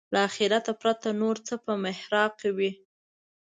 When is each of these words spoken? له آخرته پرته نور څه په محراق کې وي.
له 0.13 0.19
آخرته 0.27 0.71
پرته 0.81 1.07
نور 1.21 1.35
څه 1.47 1.53
په 1.65 1.71
محراق 1.83 2.31
کې 2.41 2.49
وي. 2.57 2.71